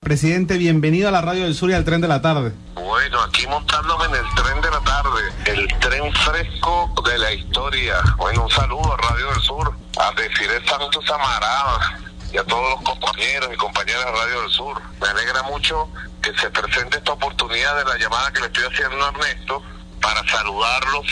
[0.00, 2.52] Presidente, bienvenido a la Radio del Sur y al tren de la tarde.
[2.74, 7.96] Bueno, aquí montándome en el tren de la tarde, el tren fresco de la historia.
[8.16, 11.98] Bueno, un saludo a Radio del Sur, a decir Santos Amarada
[12.32, 14.80] y a todos los compañeros y compañeras de Radio del Sur.
[15.02, 15.90] Me alegra mucho
[16.22, 19.62] que se presente esta oportunidad de la llamada que le estoy haciendo a Ernesto
[20.00, 21.06] para saludarlos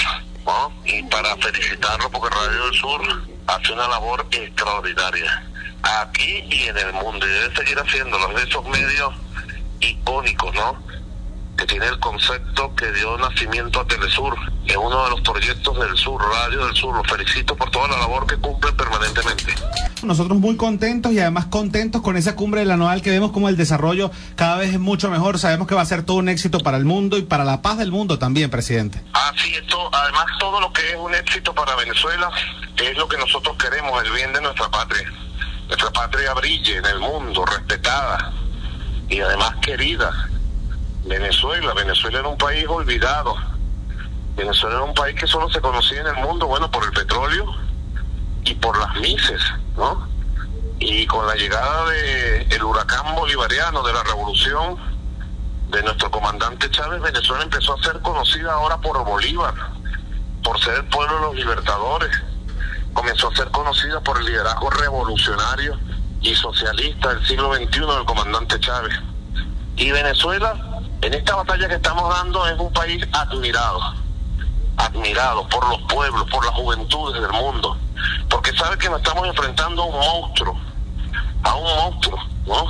[0.84, 3.02] y para felicitarlos porque Radio del Sur
[3.48, 5.45] hace una labor extraordinaria
[5.83, 9.15] aquí y en el mundo y debe seguir haciéndolo de esos medios
[9.80, 10.77] icónicos, ¿no?
[11.57, 15.96] Que tiene el concepto que dio nacimiento a Telesur, es uno de los proyectos del
[15.96, 16.96] Sur, Radio del Sur.
[16.96, 19.55] Los felicito por toda la labor que cumplen permanentemente.
[20.02, 23.57] Nosotros muy contentos y además contentos con esa cumbre del anual que vemos como el
[23.57, 25.38] desarrollo cada vez es mucho mejor.
[25.38, 27.79] Sabemos que va a ser todo un éxito para el mundo y para la paz
[27.79, 29.02] del mundo también, presidente.
[29.13, 32.30] Así esto, además todo lo que es un éxito para Venezuela
[32.77, 35.11] es lo que nosotros queremos, el bien de nuestra patria
[35.68, 38.32] nuestra patria brille en el mundo, respetada
[39.09, 40.10] y además querida.
[41.04, 43.36] Venezuela, Venezuela era un país olvidado.
[44.37, 47.46] Venezuela era un país que solo se conocía en el mundo, bueno, por el petróleo
[48.44, 49.40] y por las mises,
[49.76, 50.09] ¿no?
[50.78, 54.76] Y con la llegada de el huracán bolivariano de la revolución
[55.70, 59.54] de nuestro comandante Chávez, Venezuela empezó a ser conocida ahora por Bolívar,
[60.44, 62.10] por ser el pueblo de los libertadores,
[62.97, 65.78] comenzó a ser conocida por el liderazgo revolucionario
[66.22, 68.99] y socialista del siglo XXI del comandante Chávez.
[69.77, 73.78] Y Venezuela, en esta batalla que estamos dando, es un país admirado,
[74.78, 77.77] admirado por los pueblos, por las juventudes del mundo,
[78.31, 80.59] porque sabe que nos estamos enfrentando a un monstruo,
[81.45, 82.65] a un monstruo, ¿no?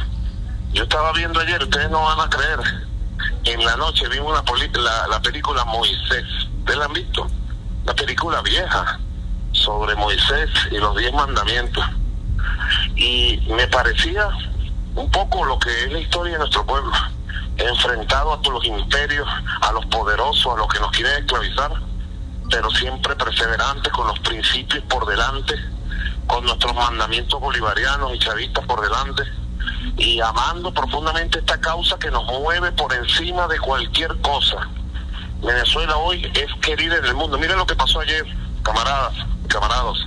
[0.73, 2.59] Yo estaba viendo ayer, ustedes no van a creer,
[3.45, 4.43] en la noche vi una
[4.75, 6.25] la, la película Moisés,
[6.59, 7.29] ¿ustedes la han visto?
[7.85, 8.99] La película vieja,
[9.67, 11.85] sobre Moisés y los diez mandamientos.
[12.95, 14.29] Y me parecía
[14.95, 16.93] un poco lo que es la historia de nuestro pueblo,
[17.59, 19.29] enfrentado a todos los imperios,
[19.63, 21.73] a los poderosos, a los que nos quieren esclavizar,
[22.49, 25.55] pero siempre perseverantes con los principios por delante,
[26.29, 29.25] con nuestros mandamientos bolivarianos y chavistas por delante,
[29.97, 34.69] y amando profundamente esta causa que nos mueve por encima de cualquier cosa.
[35.43, 37.37] Venezuela hoy es querida en el mundo.
[37.37, 38.25] Miren lo que pasó ayer,
[38.63, 39.15] camaradas
[39.61, 39.99] camaradas.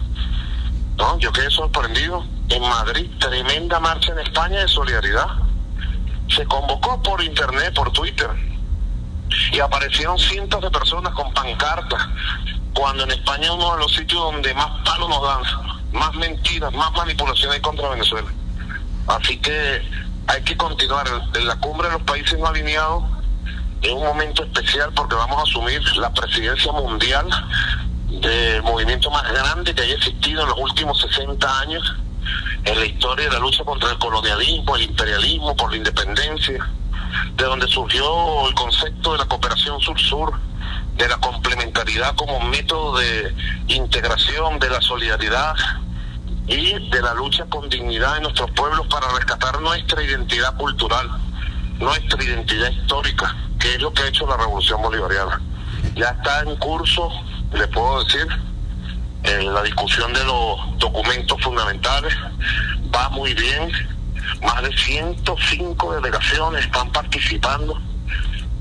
[0.98, 1.18] ¿no?
[1.20, 2.26] Yo quedé sorprendido.
[2.50, 5.28] En Madrid, tremenda marcha en España de solidaridad.
[6.36, 8.30] Se convocó por internet, por Twitter,
[9.52, 12.08] y aparecieron cientos de personas con pancartas,
[12.74, 16.74] cuando en España es uno de los sitios donde más palos nos dan, más mentiras,
[16.74, 18.30] más manipulaciones contra Venezuela.
[19.08, 19.82] Así que
[20.28, 21.08] hay que continuar.
[21.36, 23.04] En la cumbre de los países no alineados
[23.82, 27.28] es un momento especial porque vamos a asumir la presidencia mundial
[28.10, 31.96] del movimiento más grande que haya existido en los últimos 60 años
[32.66, 36.68] en la historia de la lucha contra el colonialismo, el imperialismo, por la independencia,
[37.36, 40.34] de donde surgió el concepto de la cooperación sur-sur,
[40.96, 43.34] de la complementariedad como método de
[43.68, 45.56] integración, de la solidaridad
[46.48, 51.10] y de la lucha con dignidad de nuestros pueblos para rescatar nuestra identidad cultural,
[51.80, 55.42] nuestra identidad histórica, que es lo que ha hecho la revolución bolivariana.
[55.96, 57.10] Ya está en curso
[57.54, 58.28] le puedo decir,
[59.24, 62.16] en la discusión de los documentos fundamentales
[62.94, 63.72] va muy bien.
[64.42, 67.82] Más de 105 delegaciones están participando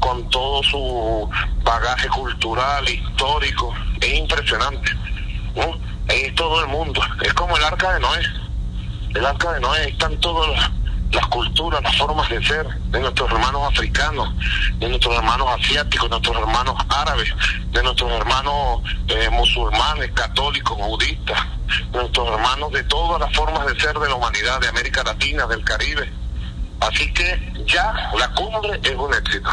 [0.00, 1.30] con todo su
[1.62, 3.74] bagaje cultural, histórico.
[4.00, 4.90] Es impresionante.
[5.54, 5.78] ¿no?
[6.08, 7.00] Es todo el mundo.
[7.22, 8.22] Es como el arca de Noé.
[9.14, 10.58] El arca de Noé están todos los
[11.12, 14.28] las culturas, las formas de ser de nuestros hermanos africanos,
[14.78, 17.34] de nuestros hermanos asiáticos, de nuestros hermanos árabes,
[17.70, 21.38] de nuestros hermanos eh, musulmanes, católicos, budistas,
[21.92, 25.46] de nuestros hermanos de todas las formas de ser de la humanidad, de América Latina,
[25.46, 26.12] del Caribe.
[26.80, 29.50] Así que ya la cumbre es un éxito.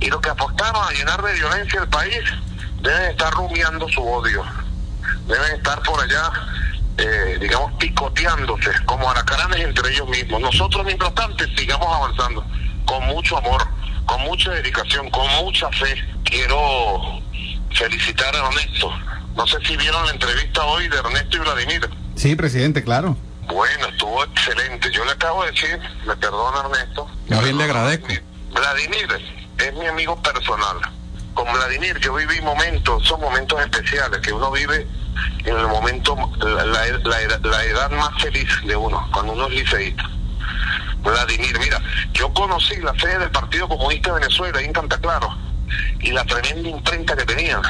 [0.00, 2.20] Y los que apostaron a llenar de violencia el país
[2.82, 4.44] deben estar rumiando su odio,
[5.26, 6.30] deben estar por allá
[7.00, 10.40] eh, digamos, picoteándose como aracaranes entre ellos mismos.
[10.40, 12.44] Nosotros, mientras tanto, sigamos avanzando
[12.84, 13.66] con mucho amor,
[14.04, 15.94] con mucha dedicación, con mucha fe.
[16.24, 17.20] Quiero
[17.74, 18.92] felicitar a Ernesto.
[19.34, 21.90] No sé si vieron la entrevista hoy de Ernesto y Vladimir.
[22.16, 23.16] Sí, presidente, claro.
[23.46, 24.90] Bueno, estuvo excelente.
[24.92, 27.08] Yo le acabo de decir, me perdona Ernesto.
[27.28, 28.08] Bien le agradezco.
[28.52, 29.08] Vladimir
[29.58, 30.76] es mi amigo personal.
[31.40, 34.86] Con Vladimir yo viví momentos, son momentos especiales que uno vive
[35.46, 36.86] en el momento, la,
[37.64, 40.02] edad más feliz de uno, cuando uno es liceísta.
[40.98, 41.80] Vladimir, mira,
[42.12, 45.34] yo conocí la sede del Partido Comunista de Venezuela ahí en Claro
[46.00, 47.62] y la tremenda imprenta que tenían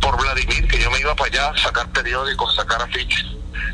[0.00, 3.24] por Vladimir, que yo me iba para allá a sacar periódicos, a sacar afiches.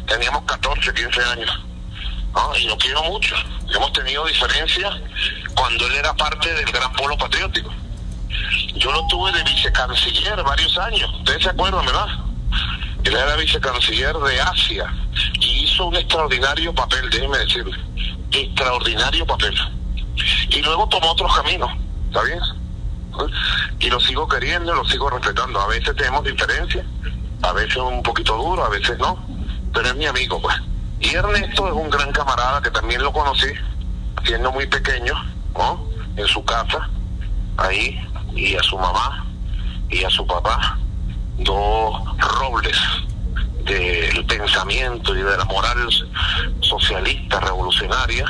[0.08, 1.64] Teníamos 14, 15 años.
[2.58, 3.35] Y lo quiero mucho.
[3.75, 4.93] Hemos tenido diferencias
[5.55, 7.73] cuando él era parte del gran polo patriótico.
[8.74, 11.10] Yo lo tuve de vicecanciller varios años.
[11.19, 12.06] Ustedes se acuerdan, ¿verdad?
[13.04, 14.92] Él era vicecanciller de Asia
[15.40, 17.76] y hizo un extraordinario papel, déjeme decirle.
[18.30, 19.54] Extraordinario papel.
[20.50, 21.70] Y luego tomó otros caminos,
[22.08, 22.40] ¿está bien?
[23.78, 25.60] Y lo sigo queriendo, lo sigo respetando.
[25.60, 26.86] A veces tenemos diferencias,
[27.42, 29.18] a veces un poquito duro, a veces no,
[29.72, 30.56] pero es mi amigo, pues.
[31.00, 33.48] Y Ernesto es un gran camarada que también lo conocí,
[34.25, 35.14] siendo muy pequeño,
[35.56, 35.88] ¿no?
[36.16, 36.88] En su casa,
[37.56, 38.00] ahí,
[38.34, 39.26] y a su mamá
[39.90, 40.79] y a su papá,
[41.38, 42.79] dos robles
[43.64, 45.88] del pensamiento y de la moral
[46.61, 48.25] socialista revolucionaria.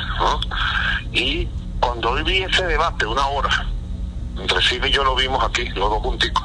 [1.13, 1.47] Y
[1.81, 3.67] cuando hoy vi ese debate, una hora,
[4.39, 6.45] entre y yo lo vimos aquí, los dos junticos,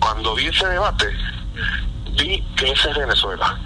[0.00, 1.06] cuando vi ese debate,
[2.12, 3.58] vi que ese es Venezuela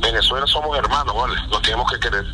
[0.00, 1.36] Venezuela somos hermanos, ¿vale?
[1.50, 2.24] Nos tenemos que querer.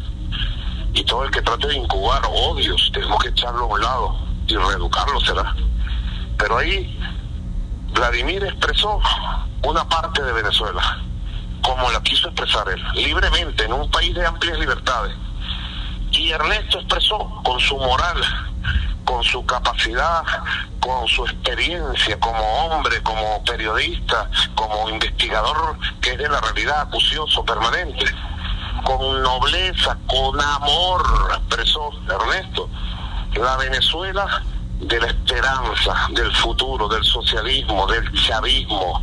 [0.94, 4.56] Y todo el que trate de incubar odios, tenemos que echarlo a un lado y
[4.56, 5.54] reeducarlo, será.
[6.38, 6.98] Pero ahí
[7.92, 9.00] Vladimir expresó
[9.64, 11.02] una parte de Venezuela,
[11.62, 15.16] como la quiso expresar él, libremente, en un país de amplias libertades.
[16.12, 18.22] Y Ernesto expresó con su moral,
[19.04, 20.22] con su capacidad,
[20.80, 27.44] con su experiencia como hombre, como periodista, como investigador que es de la realidad acucioso
[27.44, 28.04] permanente,
[28.84, 31.02] con nobleza, con amor,
[31.34, 32.68] expresó Ernesto,
[33.38, 34.42] la Venezuela
[34.80, 39.02] de la esperanza, del futuro, del socialismo, del chavismo.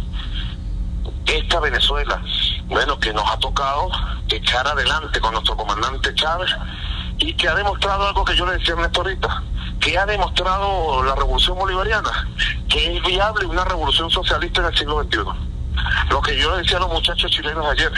[1.26, 2.22] Esta Venezuela,
[2.66, 3.90] bueno, que nos ha tocado
[4.30, 6.50] echar adelante con nuestro comandante Chávez
[7.20, 9.44] y que ha demostrado algo que yo le decía a Ernesto ahorita,
[9.80, 12.28] que ha demostrado la revolución bolivariana,
[12.70, 15.20] que es viable una revolución socialista en el siglo XXI.
[16.10, 17.92] Lo que yo le decía a los muchachos chilenos ayer,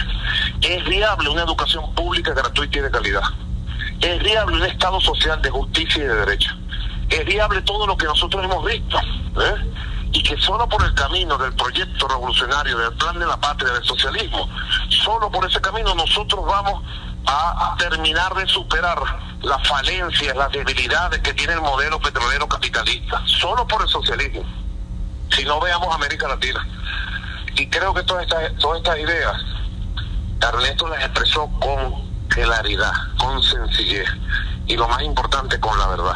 [0.62, 3.24] es viable una educación pública gratuita y de calidad.
[4.02, 6.52] Es viable un Estado social de justicia y de derecho.
[7.10, 8.98] Es viable todo lo que nosotros hemos visto.
[8.98, 9.72] ¿eh?
[10.12, 13.84] Y que solo por el camino del proyecto revolucionario, del plan de la patria, del
[13.84, 14.50] socialismo,
[14.90, 16.84] solo por ese camino nosotros vamos
[17.28, 19.00] a terminar de superar
[19.46, 24.44] las falencias, las debilidades que tiene el modelo petrolero capitalista, solo por el socialismo.
[25.30, 26.68] Si no veamos América Latina.
[27.56, 29.34] Y creo que todas estas, todas estas ideas,
[30.42, 34.08] Ernesto las expresó con claridad, con sencillez
[34.68, 36.16] y lo más importante, con la verdad.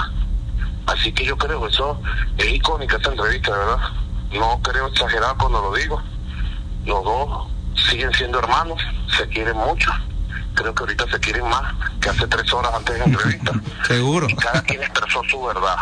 [0.88, 2.02] Así que yo creo que eso
[2.38, 3.90] es icónica esta entrevista, verdad.
[4.32, 6.02] No creo exagerar cuando lo digo.
[6.86, 7.48] Los dos
[7.90, 8.82] siguen siendo hermanos,
[9.18, 9.92] se quieren mucho
[10.60, 13.52] creo que ahorita se quieren más que hace tres horas antes de la entrevista.
[13.88, 14.28] Seguro.
[14.30, 15.76] Y cada quien expresó su verdad.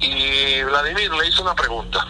[0.00, 2.06] Y Vladimir le hizo una pregunta.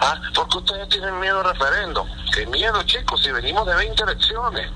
[0.00, 0.20] ¿Ah?
[0.34, 2.06] ¿Por qué ustedes tienen miedo al referendo?
[2.34, 3.22] ¿Qué miedo, chicos?
[3.22, 4.70] Si venimos de 20 elecciones.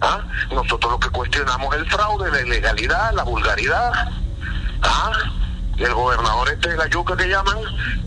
[0.00, 0.20] ¿Ah?
[0.50, 3.92] Nosotros lo que cuestionamos es el fraude, la ilegalidad, la vulgaridad.
[4.82, 5.12] ¿Ah?
[5.76, 7.58] El gobernador este de la yuca que llaman,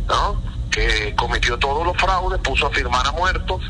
[0.07, 0.53] ¿no?
[0.73, 3.61] que cometió todos los fraudes, puso a firmar a muertos,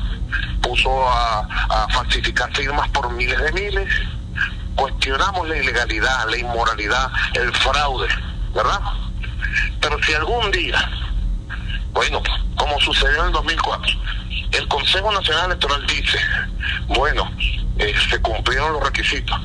[0.61, 1.47] puso a,
[1.91, 3.93] falsificar firmas por miles de miles.
[4.75, 8.07] Cuestionamos la ilegalidad, la inmoralidad, el fraude,
[8.53, 8.79] ¿verdad?
[9.81, 10.89] Pero si algún día,
[11.91, 12.23] bueno,
[12.55, 13.91] como sucedió en el 2004,
[14.53, 16.19] el Consejo Nacional Electoral dice,
[16.87, 17.29] bueno,
[17.77, 19.39] eh, se cumplieron los requisitos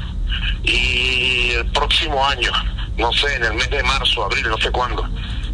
[0.63, 2.53] y el próximo año,
[2.97, 5.09] no sé, en el mes de marzo, abril, no sé cuándo,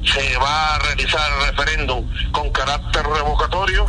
[0.05, 3.87] se va a realizar el referéndum con carácter revocatorio,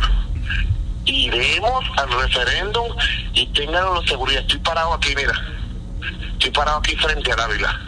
[1.04, 2.86] iremos al referéndum
[3.34, 4.42] y tengan la seguridad.
[4.42, 5.32] Estoy parado aquí, mira.
[6.32, 7.80] Estoy parado aquí frente al Ávila.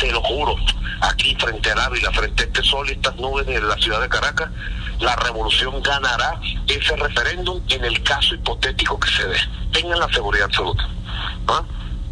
[0.00, 0.56] Se lo juro.
[1.00, 4.08] Aquí frente al Ávila, frente a este sol y estas nubes de la ciudad de
[4.08, 4.48] Caracas,
[5.00, 9.36] la revolución ganará ese referéndum en el caso hipotético que se dé.
[9.72, 10.88] Tengan la seguridad absoluta.
[11.48, 11.62] ¿Ah?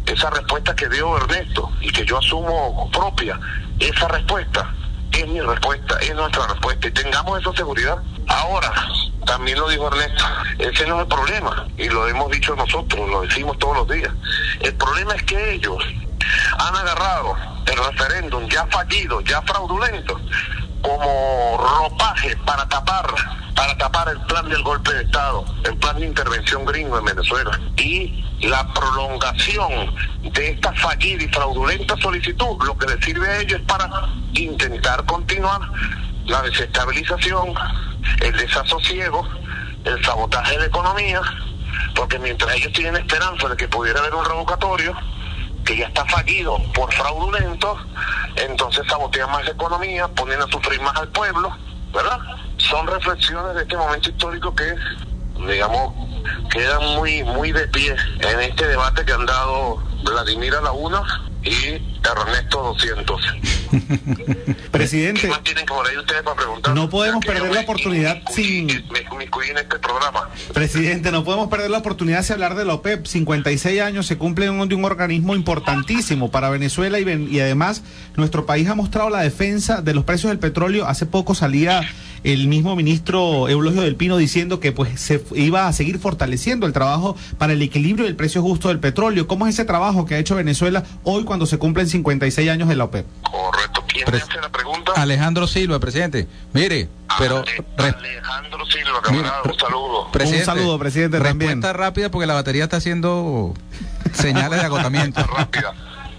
[0.05, 3.39] Esa respuesta que dio Ernesto y que yo asumo propia,
[3.79, 4.73] esa respuesta
[5.11, 7.97] es mi respuesta, es nuestra respuesta y tengamos esa seguridad.
[8.27, 8.71] Ahora,
[9.25, 10.25] también lo dijo Ernesto,
[10.59, 14.11] ese no es el problema y lo hemos dicho nosotros, lo decimos todos los días.
[14.59, 15.77] El problema es que ellos
[16.59, 17.35] han agarrado
[17.65, 20.19] el referéndum ya fallido, ya fraudulento,
[20.83, 23.07] como ropaje para tapar
[23.55, 27.59] para tapar el plan del golpe de Estado, el plan de intervención gringo en Venezuela.
[27.77, 33.59] Y la prolongación de esta fallida y fraudulenta solicitud, lo que les sirve a ellos
[33.59, 33.89] es para
[34.33, 35.61] intentar continuar
[36.25, 37.53] la desestabilización,
[38.21, 39.27] el desasosiego,
[39.85, 41.21] el sabotaje de la economía,
[41.95, 44.95] porque mientras ellos tienen esperanza de que pudiera haber un revocatorio,
[45.65, 47.77] que ya está fallido por fraudulento,
[48.35, 51.55] entonces sabotean más economía, ponen a sufrir más al pueblo,
[51.93, 52.19] ¿verdad?
[52.57, 54.75] Son reflexiones de este momento histórico que,
[55.47, 55.93] digamos,
[56.51, 61.03] quedan muy, muy de pie en este debate que han dado Vladimir a la una
[61.43, 63.21] y Ernesto 200.
[64.71, 66.75] Presidente, ¿Qué más tienen por ahí ustedes para preguntar?
[66.75, 70.29] no podemos perder la oportunidad sin- Me, incluí en este programa.
[70.53, 73.05] presidente, no podemos perder la oportunidad de hablar de la OPEP.
[73.05, 77.83] 56 años se cumplen de un organismo importantísimo para Venezuela y, ven- y además
[78.15, 80.85] nuestro país ha mostrado la defensa de los precios del petróleo.
[80.87, 81.81] Hace poco salía
[82.23, 86.73] el mismo ministro Eulogio del Pino diciendo que pues se iba a seguir fortaleciendo el
[86.73, 89.27] trabajo para el equilibrio del precio justo del petróleo.
[89.27, 92.75] ¿Cómo es ese trabajo que ha hecho Venezuela hoy cuando se cumplen 56 años de
[92.75, 93.05] la OPEP?
[93.23, 93.83] Correcto.
[93.87, 94.93] ¿Quién me hace la pregunta?
[94.95, 96.27] Alejandro Silva, presidente.
[96.53, 96.87] Mire,
[97.19, 97.43] pero
[97.77, 100.11] Alejandro Silva, camarada, un saludo.
[100.11, 101.73] presidente, Un saludo, presidente, Respuesta también.
[101.73, 103.53] rápida porque la batería está haciendo
[104.13, 105.21] señales de agotamiento.
[105.23, 105.73] rápida.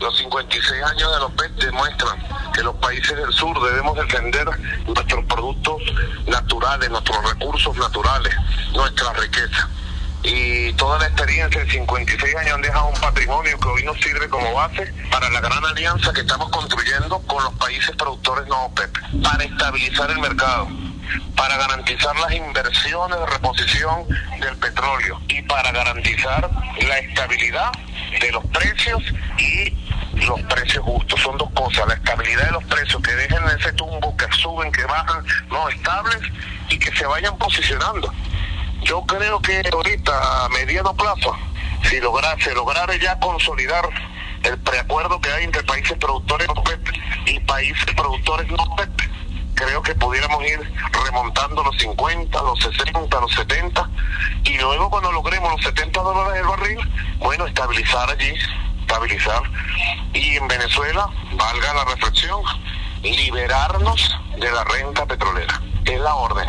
[0.05, 4.47] Los 56 años de los PET demuestran que los países del sur debemos defender
[4.87, 5.83] nuestros productos
[6.27, 8.37] naturales, nuestros recursos naturales,
[8.75, 9.67] nuestra riqueza.
[10.23, 14.29] Y toda la experiencia de 56 años han dejado un patrimonio que hoy nos sirve
[14.29, 19.23] como base para la gran alianza que estamos construyendo con los países productores no OPEP,
[19.23, 20.69] para estabilizar el mercado,
[21.35, 24.07] para garantizar las inversiones de reposición
[24.39, 26.51] del petróleo y para garantizar
[26.87, 27.73] la estabilidad
[28.21, 29.03] de los precios
[29.39, 29.84] y
[30.17, 31.21] los precios justos.
[31.21, 34.85] Son dos cosas, la estabilidad de los precios, que dejen ese tumbo, que suben, que
[34.85, 36.21] bajan, no estables
[36.69, 38.13] y que se vayan posicionando.
[38.83, 41.37] Yo creo que ahorita a mediano plazo,
[41.89, 43.89] si logra, se lograra ya consolidar
[44.43, 46.49] el preacuerdo que hay entre países productores
[47.27, 48.77] y países productores no
[49.55, 50.61] creo que pudiéramos ir
[51.05, 53.91] remontando los 50, los 60, los 70
[54.45, 56.79] y luego cuando logremos los 70 dólares el barril,
[57.19, 58.35] bueno, estabilizar allí,
[58.95, 59.43] estabilizar.
[60.13, 62.41] Y en Venezuela, valga la reflexión,
[63.03, 65.61] liberarnos de la renta petrolera.
[65.85, 66.49] Es la orden.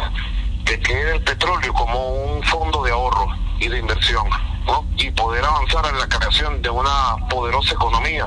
[0.65, 3.27] Que quede el petróleo como un fondo de ahorro
[3.59, 4.27] y de inversión,
[4.65, 4.85] ¿no?
[4.97, 8.25] Y poder avanzar en la creación de una poderosa economía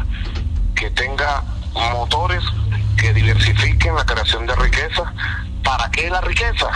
[0.75, 1.43] que tenga
[1.93, 2.43] motores
[2.97, 5.13] que diversifiquen la creación de riqueza.
[5.65, 6.69] ¿Para qué la riqueza?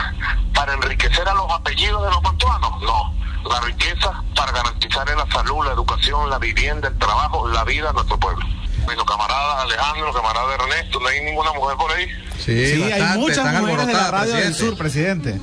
[0.55, 2.83] ¿Para enriquecer a los apellidos de los mantuanos?
[2.83, 3.15] No.
[3.49, 7.95] La riqueza para garantizar la salud, la educación, la vivienda, el trabajo, la vida de
[7.95, 8.45] nuestro pueblo.
[8.85, 12.07] Bueno, camarada Alejandro, camarada Ernesto, ¿no hay ninguna mujer por ahí?
[12.39, 14.59] Sí, Sí, hay bastante, muchas están mujeres de la radio del presidente.
[14.59, 15.41] sur, presidente.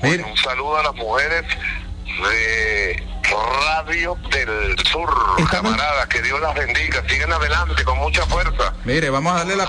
[0.00, 1.44] Bueno, un saludo a las mujeres
[2.06, 3.02] de
[3.62, 8.74] Radio del Sur, Estamos- camarada, que Dios las bendiga, sigan adelante con mucha fuerza.
[8.84, 9.64] Mire, vamos a darle la...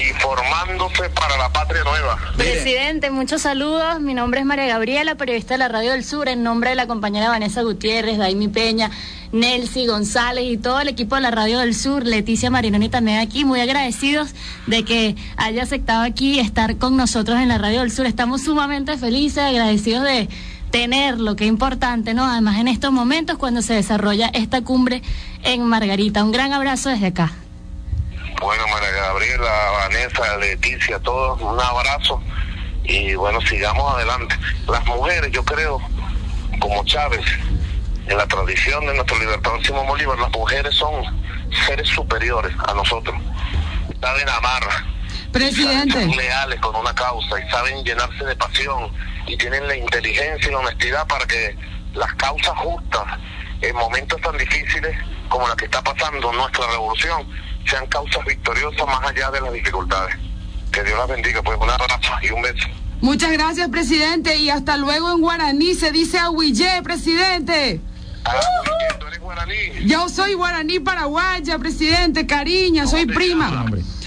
[0.00, 2.18] y formándose para la patria nueva.
[2.36, 4.00] Presidente, muchos saludos.
[4.00, 6.86] Mi nombre es María Gabriela, periodista de la Radio del Sur, en nombre de la
[6.86, 8.90] compañera Vanessa Gutiérrez, Daimi Peña,
[9.32, 13.44] Nelcy González y todo el equipo de la Radio del Sur, Leticia Marinoni también aquí,
[13.44, 14.30] muy agradecidos
[14.66, 18.06] de que haya aceptado aquí estar con nosotros en la Radio del Sur.
[18.06, 20.28] Estamos sumamente felices, agradecidos de
[20.70, 22.24] tenerlo, qué importante, ¿no?
[22.24, 25.02] Además en estos momentos cuando se desarrolla esta cumbre
[25.42, 26.24] en Margarita.
[26.24, 27.32] Un gran abrazo desde acá.
[28.40, 32.22] Bueno, María Gabriela, Vanessa, Leticia, todos, un abrazo
[32.84, 34.34] y bueno, sigamos adelante.
[34.66, 35.78] Las mujeres, yo creo,
[36.58, 37.24] como Chávez,
[38.06, 40.90] en la tradición de nuestro libertador Simón Bolívar, las mujeres son
[41.66, 43.14] seres superiores a nosotros.
[44.00, 44.62] Saben amar,
[45.32, 45.92] Presidente.
[45.92, 48.90] saben ser leales con una causa y saben llenarse de pasión
[49.26, 51.54] y tienen la inteligencia y la honestidad para que
[51.94, 53.04] las causas justas
[53.62, 54.96] en momentos tan difíciles
[55.28, 57.26] como la que está pasando nuestra revolución
[57.66, 60.16] sean causas victoriosas más allá de las dificultades.
[60.72, 62.68] Que Dios las bendiga, pues un abrazo y un beso.
[63.00, 64.36] Muchas gracias, presidente.
[64.36, 67.80] Y hasta luego en guaraní se dice ahuillé, presidente.
[68.24, 69.54] Ah, muy bien, ¿tú eres guaraní?
[69.86, 72.26] Yo soy guaraní paraguaya, presidente.
[72.26, 73.66] Cariña, soy ¿Cómo te prima.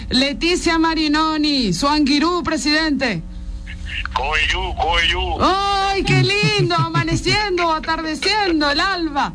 [0.09, 3.23] Leticia Marinoni, Suanguirú, presidente.
[4.13, 5.37] Coyú, coyú.
[5.41, 6.75] ¡Ay, qué lindo!
[7.13, 9.33] Amaneciendo, atardeciendo, el alba.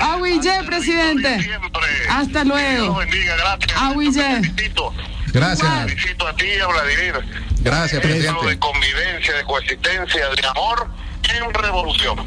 [0.00, 1.40] Ahuillé, presidente.
[1.42, 1.80] Siempre.
[2.10, 2.96] Hasta luego.
[2.96, 4.42] bendiga, gracias.
[4.42, 4.92] Felicito.
[5.32, 7.14] Gracias, Felicito a ti a Vladimir.
[7.62, 8.58] gracias, Ejemplo de presidente.
[8.58, 10.88] convivencia, de coexistencia, de amor
[11.34, 12.18] en revolución.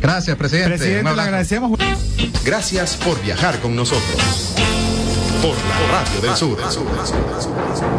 [0.00, 0.78] Gracias, presidente.
[0.78, 1.78] Presidente, le agradecemos.
[2.44, 4.54] Gracias por viajar con nosotros.
[5.42, 7.98] Por la Radio del Sur.